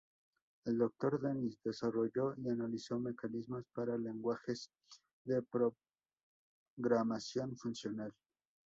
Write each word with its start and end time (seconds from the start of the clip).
El 0.65 0.79
Doctor 0.79 1.21
Dennis 1.21 1.59
desarrolló 1.63 2.33
y 2.35 2.49
analizó 2.49 2.99
mecanismos 2.99 3.65
para 3.71 3.99
lenguajes 3.99 4.71
de 5.25 5.45
programación 6.75 7.55
funcional. 7.55 8.11